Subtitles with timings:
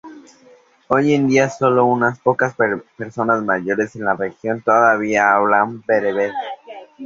[0.87, 2.55] Hoy en día, solo unas pocas
[2.97, 6.31] personas mayores en la región todavía hablan bereber.